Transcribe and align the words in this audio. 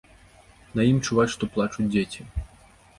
На 0.79 0.87
ім 0.93 0.97
чуваць, 1.09 1.29
што 1.37 1.43
плачуць 1.55 1.89
дзеці. 1.95 2.21